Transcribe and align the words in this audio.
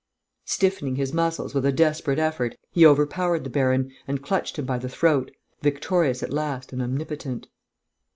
Stiffening 0.45 0.95
his 0.95 1.13
muscles 1.13 1.53
with 1.53 1.63
a 1.63 1.71
desperate 1.71 2.17
effort, 2.17 2.55
he 2.71 2.87
overpowered 2.87 3.43
the 3.43 3.51
baron 3.51 3.91
and 4.07 4.19
clutched 4.23 4.57
him 4.57 4.65
by 4.65 4.79
the 4.79 4.89
throat 4.89 5.29
victorious 5.61 6.23
at 6.23 6.33
last 6.33 6.73
and 6.73 6.81
omnipotent. 6.81 7.45